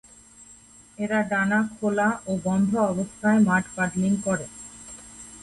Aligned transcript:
এরা 0.97 1.19
ডানা 1.23 1.59
খোলা 1.73 2.09
ও 2.27 2.31
বন্ধ 2.43 2.71
অবস্থায় 2.91 3.39
মাড-পাডলিং 3.39 4.13
করে। 4.25 4.45